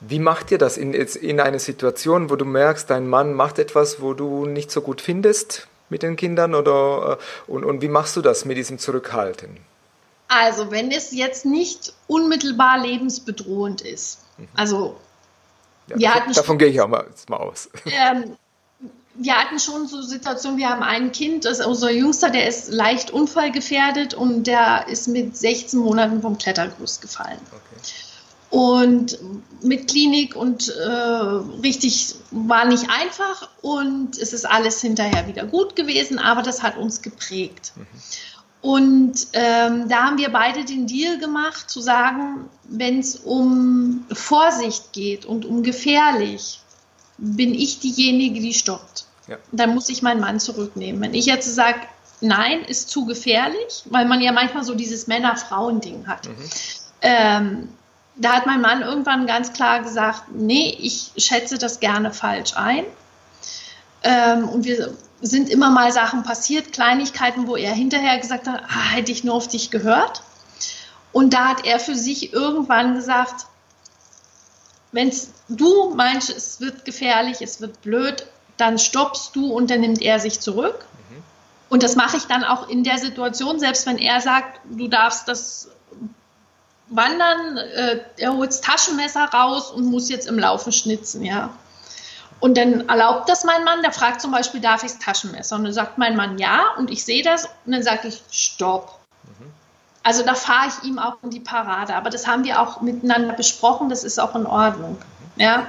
[0.00, 4.00] wie macht ihr das in, in einer Situation, wo du merkst, dein Mann macht etwas,
[4.00, 6.54] wo du nicht so gut findest mit den Kindern?
[6.54, 9.58] Oder, äh, und, und wie machst du das mit diesem Zurückhalten?
[10.28, 14.20] Also, wenn es jetzt nicht unmittelbar lebensbedrohend ist.
[14.38, 14.48] Mhm.
[14.54, 14.96] Also,
[15.90, 17.68] ja, wir davon, hatten davon gehe ich auch mal, mal aus.
[17.86, 18.36] Ähm,
[19.14, 23.10] wir hatten schon so Situationen, wir haben ein Kind, das unser Jüngster, der ist leicht
[23.10, 27.38] unfallgefährdet und der ist mit 16 Monaten vom Klettergerüst gefallen.
[27.50, 27.82] Okay.
[28.50, 29.18] Und
[29.62, 30.90] mit Klinik und äh,
[31.62, 36.76] richtig war nicht einfach und es ist alles hinterher wieder gut gewesen, aber das hat
[36.76, 37.72] uns geprägt.
[37.76, 37.86] Mhm.
[38.62, 44.92] Und ähm, da haben wir beide den Deal gemacht, zu sagen, wenn es um Vorsicht
[44.92, 46.60] geht und um gefährlich,
[47.16, 49.06] bin ich diejenige, die stoppt.
[49.28, 49.36] Ja.
[49.52, 51.00] Dann muss ich meinen Mann zurücknehmen.
[51.00, 51.80] Wenn ich jetzt sage,
[52.20, 56.28] nein, ist zu gefährlich, weil man ja manchmal so dieses Männer-Frauen-Ding hat.
[56.28, 56.34] Mhm.
[57.02, 57.68] Ähm,
[58.16, 62.84] da hat mein Mann irgendwann ganz klar gesagt, nee, ich schätze das gerne falsch ein.
[64.02, 68.90] Ähm, und wir sind immer mal Sachen passiert, Kleinigkeiten, wo er hinterher gesagt hat, ah,
[68.90, 70.22] hätte ich nur auf dich gehört.
[71.12, 73.46] Und da hat er für sich irgendwann gesagt,
[74.92, 75.12] wenn
[75.48, 80.20] du meinst, es wird gefährlich, es wird blöd, dann stoppst du und dann nimmt er
[80.20, 80.84] sich zurück.
[81.10, 81.22] Mhm.
[81.68, 85.28] Und das mache ich dann auch in der Situation, selbst wenn er sagt, du darfst
[85.28, 85.68] das
[86.88, 91.50] wandern, äh, er holt das Taschenmesser raus und muss jetzt im Laufen schnitzen, ja.
[92.40, 95.56] Und dann erlaubt das mein Mann, der fragt zum Beispiel, darf ich das Taschenmesser?
[95.56, 98.98] Und dann sagt mein Mann ja und ich sehe das und dann sage ich, stopp.
[99.24, 99.52] Mhm.
[100.02, 101.94] Also da fahre ich ihm auch in die Parade.
[101.94, 104.92] Aber das haben wir auch miteinander besprochen, das ist auch in Ordnung.
[105.36, 105.42] Mhm.
[105.42, 105.66] Ja.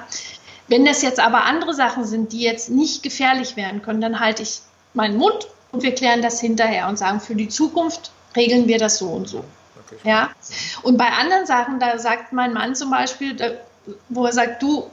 [0.68, 4.44] Wenn das jetzt aber andere Sachen sind, die jetzt nicht gefährlich werden können, dann halte
[4.44, 4.62] ich
[4.94, 8.98] meinen Mund und wir klären das hinterher und sagen, für die Zukunft regeln wir das
[8.98, 9.44] so und so.
[9.86, 9.98] Okay.
[10.04, 10.30] Ja.
[10.84, 13.36] Und bei anderen Sachen, da sagt mein Mann zum Beispiel,
[14.08, 14.90] wo er sagt, du,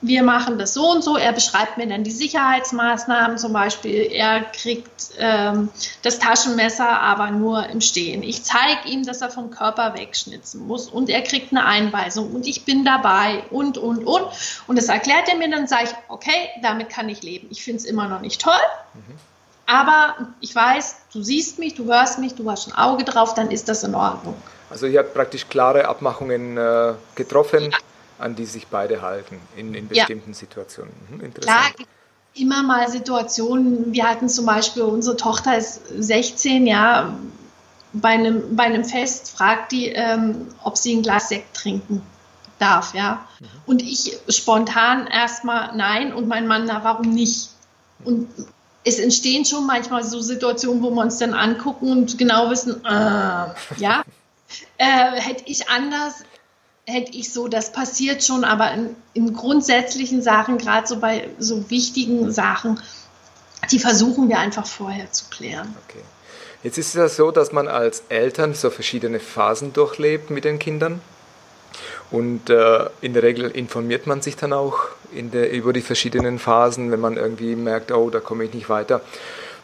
[0.00, 1.16] wir machen das so und so.
[1.16, 5.70] Er beschreibt mir dann die Sicherheitsmaßnahmen, zum Beispiel, er kriegt ähm,
[6.02, 8.22] das Taschenmesser aber nur im Stehen.
[8.22, 12.46] Ich zeige ihm, dass er vom Körper wegschnitzen muss und er kriegt eine Einweisung und
[12.46, 14.26] ich bin dabei und, und, und.
[14.68, 17.48] Und das erklärt er mir, dann sage ich, okay, damit kann ich leben.
[17.50, 18.52] Ich finde es immer noch nicht toll,
[18.94, 19.14] mhm.
[19.66, 23.50] aber ich weiß, du siehst mich, du hörst mich, du hast ein Auge drauf, dann
[23.50, 24.36] ist das in Ordnung.
[24.70, 27.70] Also ihr habt praktisch klare Abmachungen äh, getroffen.
[27.72, 27.78] Ja
[28.18, 30.36] an die sich beide halten in, in bestimmten ja.
[30.36, 30.92] Situationen.
[31.10, 31.76] Mhm, interessant.
[31.76, 31.86] Klar,
[32.34, 33.92] immer mal Situationen.
[33.92, 37.14] Wir hatten zum Beispiel, unsere Tochter ist 16, ja,
[37.92, 42.02] bei einem, bei einem Fest fragt die, ähm, ob sie ein Glas Sekt trinken
[42.58, 43.26] darf, ja.
[43.40, 43.46] Mhm.
[43.66, 47.50] Und ich spontan erstmal nein und mein Mann, na, warum nicht?
[48.04, 48.28] Und
[48.84, 52.88] es entstehen schon manchmal so Situationen, wo wir uns dann angucken und genau wissen, äh,
[52.88, 54.02] ja,
[54.78, 56.24] äh, hätte ich anders
[56.88, 61.70] hätte ich so, das passiert schon, aber in, in grundsätzlichen Sachen, gerade so bei so
[61.70, 62.80] wichtigen Sachen,
[63.70, 65.74] die versuchen wir einfach vorher zu klären.
[65.88, 66.02] Okay.
[66.62, 70.58] Jetzt ist es ja so, dass man als Eltern so verschiedene Phasen durchlebt mit den
[70.58, 71.00] Kindern.
[72.10, 76.90] Und äh, in der Regel informiert man sich dann auch der, über die verschiedenen Phasen,
[76.90, 79.02] wenn man irgendwie merkt, oh, da komme ich nicht weiter.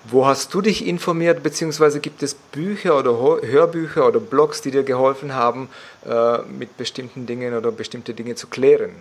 [0.07, 3.13] Wo hast du dich informiert, beziehungsweise gibt es Bücher oder
[3.43, 5.71] Hörbücher oder Blogs, die dir geholfen haben,
[6.05, 8.95] äh, mit bestimmten Dingen oder bestimmte Dinge zu klären?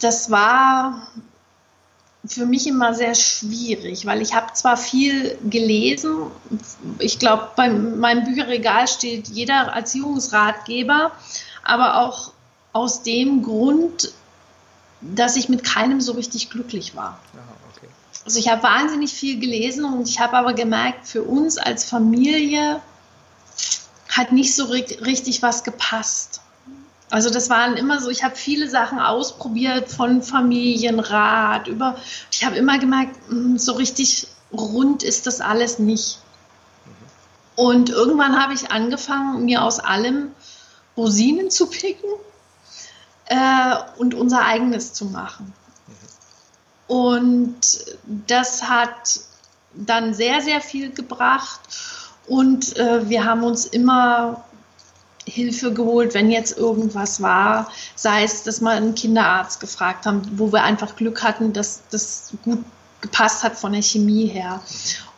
[0.00, 1.08] Das war
[2.26, 6.30] für mich immer sehr schwierig, weil ich habe zwar viel gelesen,
[6.98, 11.12] ich glaube, bei meinem Bücherregal steht jeder Erziehungsratgeber,
[11.64, 12.32] aber auch
[12.72, 14.12] aus dem Grund,
[15.00, 17.20] dass ich mit keinem so richtig glücklich war.
[17.34, 17.58] Aha.
[18.28, 22.82] Also ich habe wahnsinnig viel gelesen und ich habe aber gemerkt, für uns als Familie
[24.10, 26.42] hat nicht so richtig was gepasst.
[27.08, 31.96] Also das waren immer so, ich habe viele Sachen ausprobiert von Familienrat über,
[32.30, 36.18] ich habe immer gemerkt, hm, so richtig rund ist das alles nicht.
[37.56, 40.32] Und irgendwann habe ich angefangen, mir aus allem
[40.98, 42.10] Rosinen zu picken
[43.28, 45.52] äh, und unser eigenes zu machen.
[46.86, 47.60] Und
[48.26, 49.20] das hat
[49.74, 51.60] dann sehr, sehr viel gebracht.
[52.26, 54.44] Und äh, wir haben uns immer
[55.26, 60.52] Hilfe geholt, wenn jetzt irgendwas war, sei es, dass wir einen Kinderarzt gefragt haben, wo
[60.52, 62.64] wir einfach Glück hatten, dass das gut
[63.00, 64.60] gepasst hat von der Chemie her.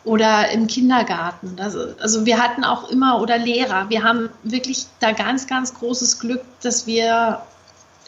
[0.03, 1.55] Oder im Kindergarten.
[1.59, 6.19] Also, also wir hatten auch immer, oder Lehrer, wir haben wirklich da ganz, ganz großes
[6.19, 7.41] Glück, dass wir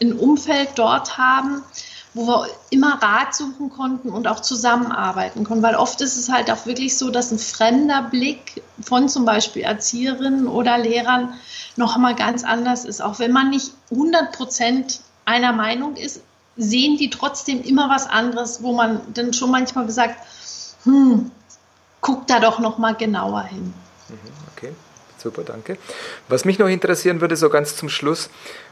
[0.00, 1.62] ein Umfeld dort haben,
[2.14, 5.62] wo wir immer Rat suchen konnten und auch zusammenarbeiten konnten.
[5.62, 9.62] Weil oft ist es halt auch wirklich so, dass ein fremder Blick von zum Beispiel
[9.62, 11.34] Erzieherinnen oder Lehrern
[11.76, 13.02] nochmal ganz anders ist.
[13.02, 16.20] Auch wenn man nicht 100 Prozent einer Meinung ist,
[16.56, 20.16] sehen die trotzdem immer was anderes, wo man dann schon manchmal gesagt,
[20.84, 21.32] hm,
[22.00, 23.74] guck da doch nochmal genauer hin.
[24.08, 24.18] Mhm,
[24.56, 24.74] okay.
[25.18, 25.78] Super, danke.
[26.28, 28.28] Was mich noch interessieren würde, so ganz zum Schluss,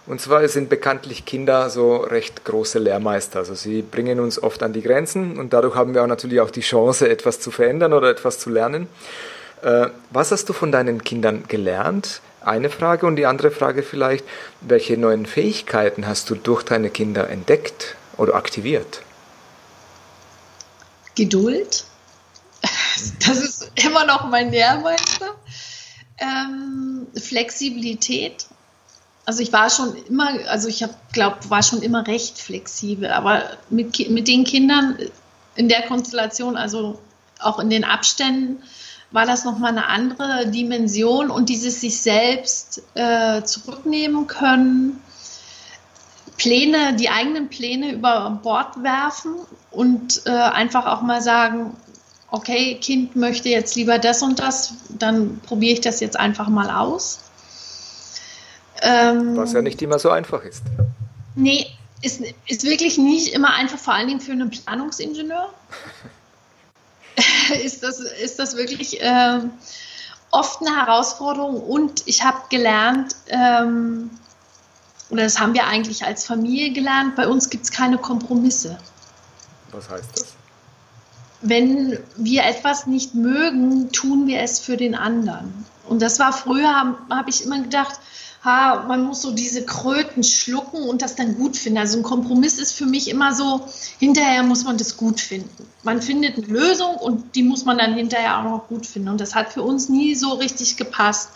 [0.07, 3.39] und zwar sind bekanntlich Kinder so recht große Lehrmeister.
[3.39, 6.51] Also sie bringen uns oft an die Grenzen und dadurch haben wir auch natürlich auch
[6.51, 8.89] die Chance, etwas zu verändern oder etwas zu lernen.
[9.63, 12.21] Äh, was hast du von deinen Kindern gelernt?
[12.41, 14.25] Eine Frage und die andere Frage vielleicht,
[14.61, 19.03] welche neuen Fähigkeiten hast du durch deine Kinder entdeckt oder aktiviert?
[21.15, 21.85] Geduld.
[23.27, 25.35] Das ist immer noch mein Lehrmeister
[26.19, 28.47] ähm, Flexibilität.
[29.25, 34.11] Also ich war schon immer, also ich glaube, war schon immer recht flexibel, aber mit,
[34.11, 34.99] mit den Kindern
[35.55, 36.99] in der Konstellation, also
[37.39, 38.63] auch in den Abständen,
[39.13, 45.03] war das nochmal eine andere Dimension und dieses sich selbst äh, zurücknehmen können,
[46.39, 49.37] Pläne, die eigenen Pläne über Bord werfen
[49.71, 51.77] und äh, einfach auch mal sagen,
[52.33, 56.71] okay, Kind möchte jetzt lieber das und das, dann probiere ich das jetzt einfach mal
[56.71, 57.21] aus.
[58.81, 60.63] Ähm, Was ja nicht immer so einfach ist.
[61.35, 61.67] Nee,
[62.01, 65.53] ist, ist wirklich nicht immer einfach, vor allen Dingen für einen Planungsingenieur.
[67.65, 69.41] ist, das, ist das wirklich äh,
[70.31, 74.11] oft eine Herausforderung und ich habe gelernt, ähm,
[75.11, 78.79] oder das haben wir eigentlich als Familie gelernt, bei uns gibt es keine Kompromisse.
[79.71, 80.42] Was heißt das?
[81.43, 85.67] Wenn wir etwas nicht mögen, tun wir es für den anderen.
[85.89, 87.99] Und das war früher, habe hab ich immer gedacht,
[88.45, 91.79] ha, man muss so diese Kröten schlucken und das dann gut finden.
[91.79, 93.67] Also ein Kompromiss ist für mich immer so,
[93.99, 95.69] hinterher muss man das gut finden.
[95.83, 99.11] Man findet eine Lösung und die muss man dann hinterher auch noch gut finden.
[99.11, 101.31] Und das hat für uns nie so richtig gepasst.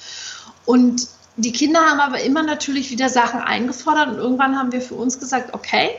[0.64, 4.94] Und die Kinder haben aber immer natürlich wieder Sachen eingefordert und irgendwann haben wir für
[4.94, 5.90] uns gesagt, okay,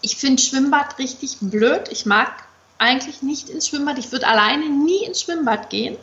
[0.00, 1.88] ich finde Schwimmbad richtig blöd.
[1.90, 2.32] Ich mag
[2.82, 3.98] eigentlich nicht ins Schwimmbad.
[3.98, 5.96] Ich würde alleine nie ins Schwimmbad gehen.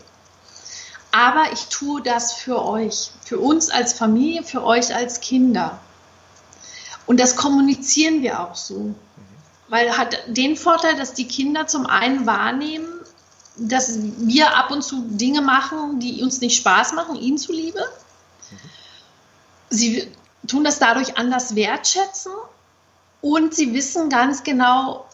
[1.11, 5.79] Aber ich tue das für euch, für uns als Familie, für euch als Kinder.
[7.05, 8.95] Und das kommunizieren wir auch so.
[9.67, 12.87] Weil hat den Vorteil, dass die Kinder zum einen wahrnehmen,
[13.57, 17.83] dass wir ab und zu Dinge machen, die uns nicht Spaß machen, ihnen zuliebe.
[19.69, 20.09] Sie
[20.47, 22.31] tun das dadurch anders wertschätzen
[23.21, 25.08] und sie wissen ganz genau,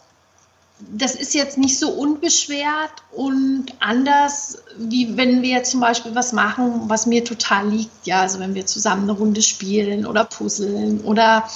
[0.78, 6.82] das ist jetzt nicht so unbeschwert und anders, wie wenn wir zum Beispiel was machen,
[6.88, 8.06] was mir total liegt.
[8.06, 11.48] Ja, also wenn wir zusammen eine Runde spielen oder puzzeln oder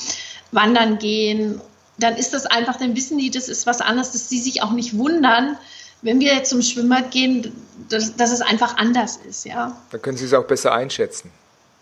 [0.52, 1.60] wandern gehen,
[1.98, 4.72] dann ist das einfach, dann wissen die, das ist was anderes, dass sie sich auch
[4.72, 5.58] nicht wundern,
[6.00, 7.52] wenn wir jetzt zum Schwimmbad gehen,
[7.90, 9.44] dass, dass es einfach anders ist.
[9.44, 9.76] Ja.
[9.90, 11.30] Dann können sie es auch besser einschätzen.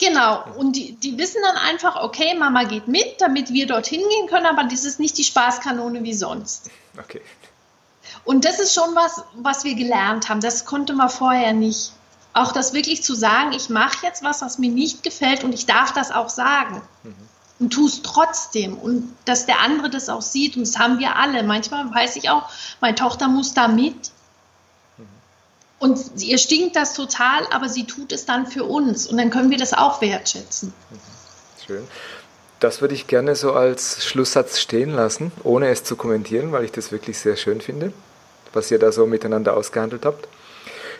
[0.01, 4.29] Genau, und die, die wissen dann einfach, okay, Mama geht mit, damit wir dorthin gehen
[4.29, 6.71] können, aber das ist nicht die Spaßkanone wie sonst.
[6.99, 7.23] Okay.
[8.25, 10.41] Und das ist schon was, was wir gelernt haben.
[10.41, 11.93] Das konnte man vorher nicht.
[12.33, 15.67] Auch das wirklich zu sagen, ich mache jetzt was, was mir nicht gefällt und ich
[15.67, 16.83] darf das auch sagen.
[17.03, 17.15] Mhm.
[17.59, 18.79] Und tu es trotzdem.
[18.79, 20.57] Und dass der andere das auch sieht.
[20.57, 21.43] Und das haben wir alle.
[21.43, 22.49] Manchmal weiß ich auch,
[22.81, 24.13] meine Tochter muss da mit.
[24.97, 25.07] Mhm.
[25.81, 29.07] Und ihr stinkt das total, aber sie tut es dann für uns.
[29.07, 30.73] Und dann können wir das auch wertschätzen.
[30.91, 30.99] Mhm.
[31.67, 31.89] Schön.
[32.61, 36.73] Das würde ich gerne so als Schlusssatz stehen lassen, ohne es zu kommentieren, weil ich
[36.73, 37.93] das wirklich sehr schön finde,
[38.53, 40.27] was ihr da so miteinander ausgehandelt habt.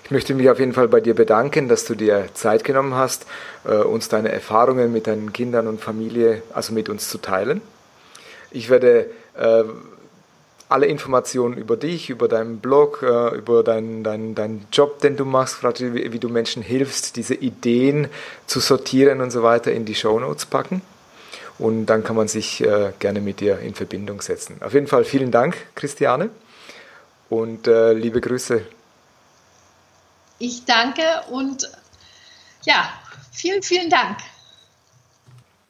[0.05, 3.27] Ich möchte mich auf jeden Fall bei dir bedanken, dass du dir Zeit genommen hast,
[3.65, 7.61] äh, uns deine Erfahrungen mit deinen Kindern und Familie, also mit uns zu teilen.
[8.53, 9.65] Ich werde äh,
[10.69, 15.25] alle Informationen über dich, über deinen Blog, äh, über deinen dein, dein Job, den du
[15.25, 18.07] machst, wie, wie du Menschen hilfst, diese Ideen
[18.47, 20.83] zu sortieren und so weiter in die Show Notes packen
[21.59, 24.63] und dann kann man sich äh, gerne mit dir in Verbindung setzen.
[24.63, 26.31] Auf jeden Fall vielen Dank, Christiane,
[27.29, 28.63] und äh, liebe Grüße.
[30.39, 31.71] Ich danke und
[32.63, 32.89] ja,
[33.33, 34.19] vielen, vielen Dank.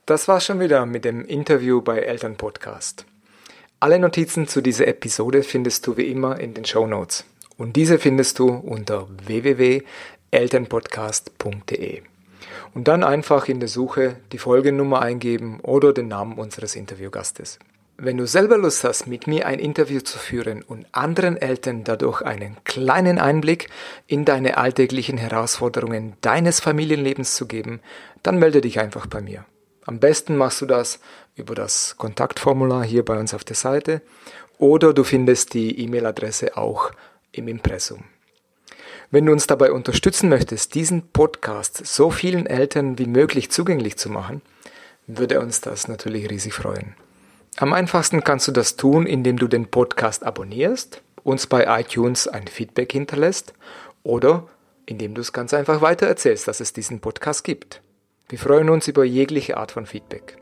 [0.07, 3.05] Das war's schon wieder mit dem Interview bei Eltern Podcast.
[3.81, 7.25] Alle Notizen zu dieser Episode findest du wie immer in den Show Notes.
[7.57, 12.03] Und diese findest du unter www.elternpodcast.de
[12.75, 17.59] und dann einfach in der Suche die Folgennummer eingeben oder den Namen unseres Interviewgastes.
[18.01, 22.23] Wenn du selber Lust hast, mit mir ein Interview zu führen und anderen Eltern dadurch
[22.23, 23.69] einen kleinen Einblick
[24.07, 27.81] in deine alltäglichen Herausforderungen deines Familienlebens zu geben,
[28.23, 29.45] dann melde dich einfach bei mir.
[29.85, 31.01] Am besten machst du das
[31.35, 34.01] über das Kontaktformular hier bei uns auf der Seite
[34.59, 36.93] oder du findest die E-Mail-Adresse auch
[37.33, 38.05] im Impressum.
[39.11, 44.11] Wenn du uns dabei unterstützen möchtest, diesen Podcast so vielen Eltern wie möglich zugänglich zu
[44.11, 44.43] machen,
[45.07, 46.95] würde uns das natürlich riesig freuen.
[47.57, 52.47] Am einfachsten kannst du das tun, indem du den Podcast abonnierst, uns bei iTunes ein
[52.49, 53.55] Feedback hinterlässt
[54.03, 54.47] oder
[54.85, 57.81] indem du es ganz einfach weitererzählst, dass es diesen Podcast gibt.
[58.29, 60.37] Wir freuen uns über jegliche Art von Feedback.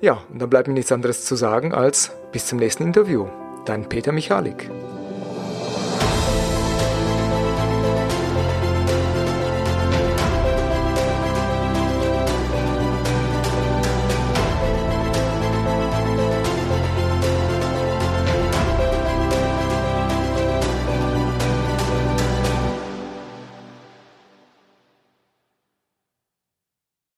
[0.00, 3.28] Ja, und dann bleibt mir nichts anderes zu sagen als bis zum nächsten Interview.
[3.66, 4.68] Dein Peter Michalik.